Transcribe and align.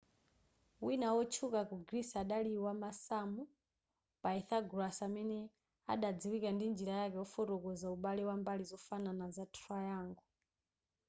wina 0.85 1.09
wotchuka 1.15 1.61
ku 1.69 1.75
greece 1.87 2.15
adali 2.23 2.53
wamasamu 2.65 3.41
pythagoras 4.23 4.97
amene 5.07 5.39
adadziwika 5.93 6.49
ndi 6.53 6.65
njira 6.73 6.93
yake 7.01 7.17
yofotokoza 7.21 7.87
ubale 7.95 8.23
wa 8.29 8.35
mbali 8.41 8.63
zofanana 8.71 9.25
za 9.35 9.45
triangle 9.57 10.23